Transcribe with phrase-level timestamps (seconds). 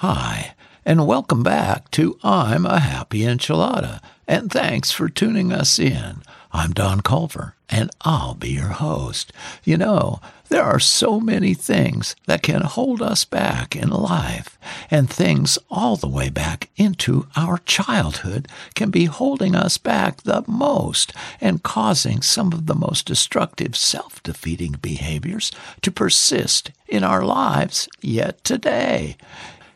[0.00, 6.22] Hi, and welcome back to I'm a Happy Enchilada, and thanks for tuning us in.
[6.54, 9.30] I'm Don Culver, and I'll be your host.
[9.62, 10.18] You know,
[10.48, 14.58] there are so many things that can hold us back in life,
[14.90, 20.44] and things all the way back into our childhood can be holding us back the
[20.46, 21.12] most
[21.42, 27.86] and causing some of the most destructive self defeating behaviors to persist in our lives
[28.00, 29.18] yet today.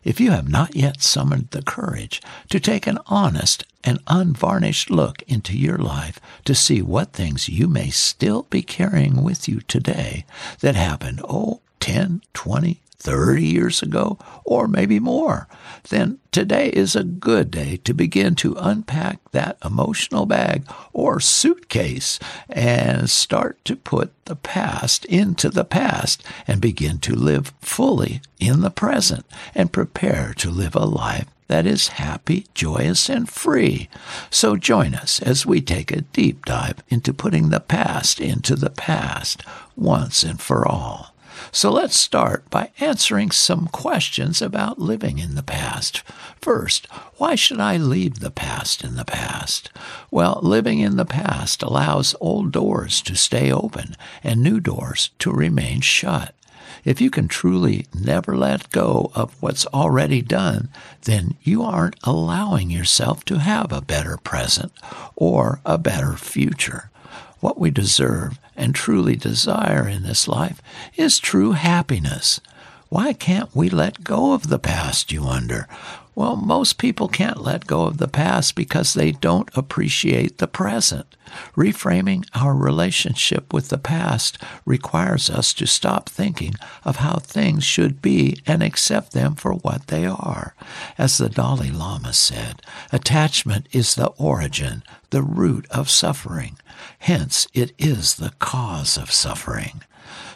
[0.05, 5.23] If you have not yet summoned the courage to take an honest and unvarnished look
[5.23, 10.25] into your life to see what things you may still be carrying with you today
[10.59, 15.47] that happened, oh, 10, 20, 30 years ago, or maybe more,
[15.89, 20.63] then today is a good day to begin to unpack that emotional bag
[20.93, 27.53] or suitcase and start to put the past into the past and begin to live
[27.61, 33.29] fully in the present and prepare to live a life that is happy, joyous, and
[33.29, 33.87] free.
[34.29, 38.71] So join us as we take a deep dive into putting the past into the
[38.71, 39.43] past
[39.75, 41.14] once and for all.
[41.51, 46.03] So let's start by answering some questions about living in the past.
[46.41, 49.71] First, why should I leave the past in the past?
[50.11, 55.31] Well, living in the past allows old doors to stay open and new doors to
[55.31, 56.35] remain shut.
[56.83, 60.69] If you can truly never let go of what's already done,
[61.01, 64.71] then you aren't allowing yourself to have a better present
[65.15, 66.91] or a better future.
[67.39, 70.59] What we deserve and truly desire in this life
[70.95, 72.41] is true happiness.
[72.89, 75.67] Why can't we let go of the past, you wonder?
[76.15, 81.13] Well, most people can't let go of the past because they don't appreciate the present.
[81.57, 86.55] Reframing our relationship with the past requires us to stop thinking
[86.85, 90.55] of how things should be and accept them for what they are.
[90.97, 92.61] As the Dalai Lama said,
[92.93, 96.57] attachment is the origin, the root of suffering.
[96.99, 99.81] Hence, it is the cause of suffering.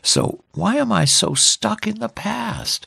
[0.02, 2.86] So, why am I so stuck in the past?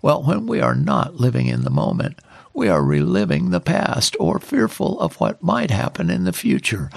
[0.00, 2.18] Well, when we are not living in the moment,
[2.52, 6.90] we are reliving the past or fearful of what might happen in the future.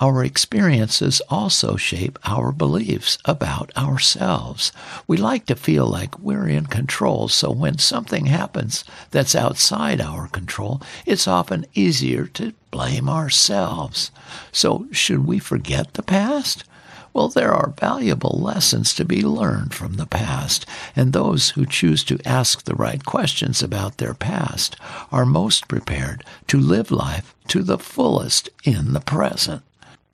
[0.00, 4.72] Our experiences also shape our beliefs about ourselves.
[5.06, 10.26] We like to feel like we're in control, so when something happens that's outside our
[10.28, 14.10] control, it's often easier to blame ourselves.
[14.52, 16.64] So, should we forget the past?
[17.12, 22.04] Well, there are valuable lessons to be learned from the past, and those who choose
[22.04, 24.76] to ask the right questions about their past
[25.10, 29.62] are most prepared to live life to the fullest in the present.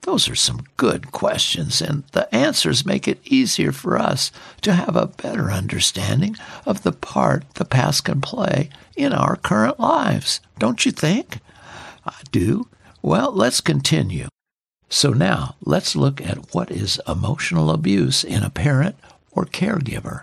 [0.01, 4.31] Those are some good questions, and the answers make it easier for us
[4.61, 6.35] to have a better understanding
[6.65, 10.39] of the part the past can play in our current lives.
[10.57, 11.39] Don't you think?
[12.05, 12.67] I do.
[13.01, 14.29] Well, let's continue.
[14.89, 18.95] So now let's look at what is emotional abuse in a parent
[19.31, 20.21] or caregiver.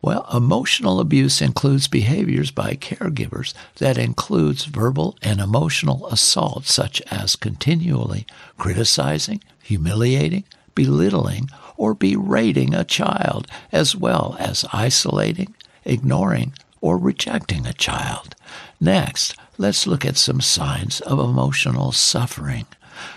[0.00, 7.36] Well, emotional abuse includes behaviors by caregivers that includes verbal and emotional assault such as
[7.36, 8.26] continually
[8.58, 15.54] criticizing, humiliating, belittling, or berating a child, as well as isolating,
[15.84, 18.36] ignoring, or rejecting a child.
[18.80, 22.66] Next, let's look at some signs of emotional suffering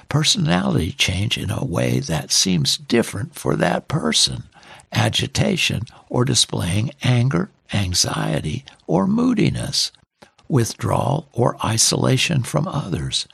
[0.10, 4.44] personality change in a way that seems different for that person,
[4.92, 9.92] agitation or displaying anger, anxiety, or moodiness,
[10.48, 13.28] withdrawal or isolation from others,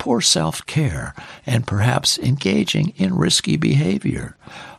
[0.00, 1.14] poor self care,
[1.46, 4.34] and perhaps engaging in risky behavior,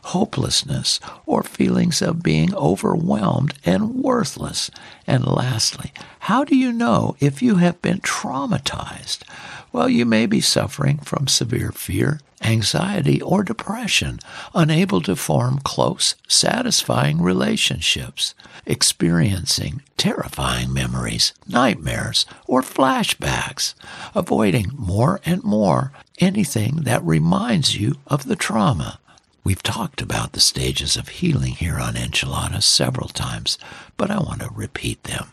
[0.06, 4.68] hopelessness, or feelings of being overwhelmed and worthless.
[5.06, 9.22] And lastly, how do you know if you have been traumatized?
[9.70, 14.20] Well, you may be suffering from severe fear, anxiety, or depression,
[14.54, 18.34] unable to form close, satisfying relationships,
[18.66, 23.74] experiencing terrifying memories, nightmares, or flashbacks,
[24.14, 28.98] avoiding more and more anything that reminds you of the trauma.
[29.44, 33.58] We've talked about the stages of healing here on Enchiladas several times,
[33.96, 35.30] but I want to repeat them.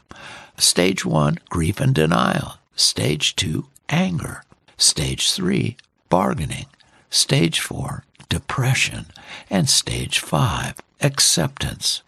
[0.57, 2.55] Stage one, grief and denial.
[2.75, 4.43] Stage two, anger.
[4.77, 5.77] Stage three,
[6.09, 6.65] bargaining.
[7.09, 9.07] Stage four, depression.
[9.49, 12.03] And stage five, acceptance.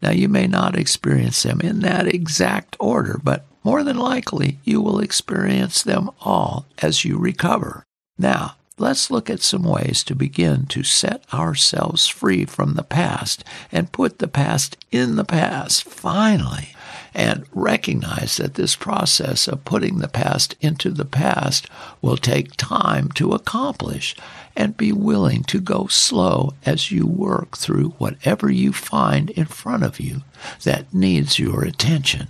[0.00, 4.80] Now, you may not experience them in that exact order, but more than likely you
[4.80, 7.84] will experience them all as you recover.
[8.18, 13.44] Now, let's look at some ways to begin to set ourselves free from the past
[13.70, 16.74] and put the past in the past, finally.
[17.14, 21.68] and recognize that this process of putting the past into the past
[22.00, 24.16] will take time to accomplish
[24.56, 29.82] and be willing to go slow as you work through whatever you find in front
[29.82, 30.22] of you
[30.64, 32.28] that needs your attention.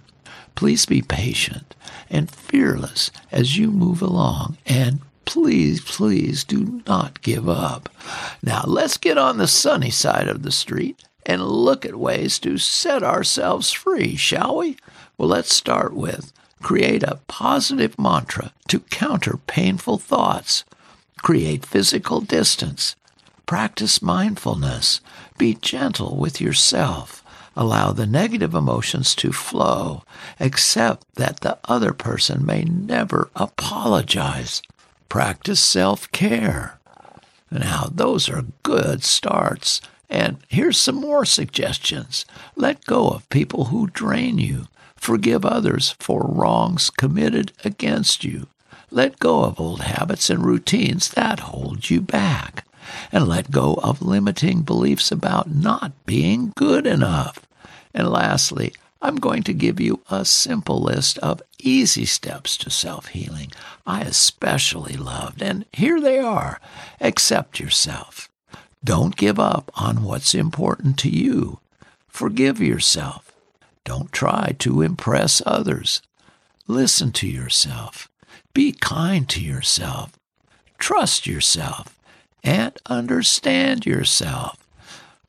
[0.55, 1.75] Please be patient
[2.11, 7.89] and fearless as you move along and please, please do not give up.
[8.43, 12.59] Now let's get on the sunny side of the street and look at ways to
[12.59, 14.77] set ourselves free, shall we?
[15.17, 16.33] Well, let's start with
[16.63, 20.65] create a positive mantra to counter painful thoughts,
[21.19, 22.95] create physical distance,
[23.47, 25.01] practice mindfulness,
[25.39, 27.23] be gentle with yourself.
[27.55, 30.05] Allow the negative emotions to flow.
[30.41, 34.63] Accept that the other person may never apologize.
[35.13, 36.79] Practice self care.
[37.51, 39.83] Now, those are good starts.
[40.09, 42.25] And here's some more suggestions.
[42.57, 44.69] Let go of people who drain you.
[44.97, 48.47] Forgive others for wrongs committed against you.
[48.91, 52.67] Let go of old habits and routines that hold you back.
[53.13, 57.47] And let go of limiting beliefs about not being good enough.
[57.93, 63.09] And lastly, I'm going to give you a simple list of easy steps to self
[63.09, 63.51] healing
[63.85, 65.43] I especially loved.
[65.43, 66.61] And here they are
[67.01, 68.31] accept yourself.
[68.85, 71.59] Don't give up on what's important to you.
[72.07, 73.33] Forgive yourself.
[73.85, 76.01] Don't try to impress others.
[76.69, 78.09] Listen to yourself.
[78.55, 80.13] Be kind to yourself.
[80.79, 81.99] Trust yourself.
[82.45, 84.62] And understand yourself.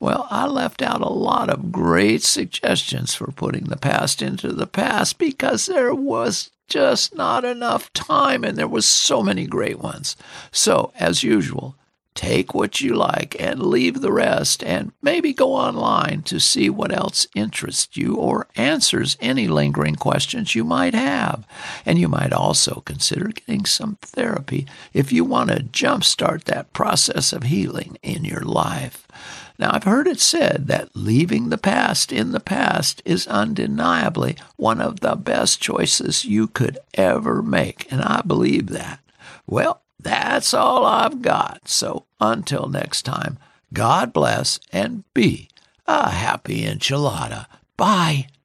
[0.00, 4.66] Well, I left out a lot of great suggestions for putting the past into the
[4.66, 10.16] past because there was just not enough time and there was so many great ones.
[10.50, 11.76] So, as usual,
[12.14, 16.94] Take what you like and leave the rest, and maybe go online to see what
[16.94, 21.44] else interests you or answers any lingering questions you might have.
[21.84, 27.32] And you might also consider getting some therapy if you want to jumpstart that process
[27.32, 29.08] of healing in your life.
[29.58, 34.80] Now, I've heard it said that leaving the past in the past is undeniably one
[34.80, 39.00] of the best choices you could ever make, and I believe that.
[39.46, 41.68] Well, that's all I've got.
[41.68, 43.38] So until next time,
[43.72, 45.48] God bless and be
[45.86, 47.46] a happy enchilada.
[47.76, 48.28] Bye.